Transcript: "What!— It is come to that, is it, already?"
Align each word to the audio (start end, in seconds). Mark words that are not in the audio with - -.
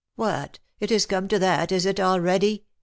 "What!— 0.15 0.57
It 0.79 0.89
is 0.89 1.05
come 1.05 1.27
to 1.27 1.37
that, 1.37 1.71
is 1.71 1.85
it, 1.85 1.99
already?" 1.99 2.65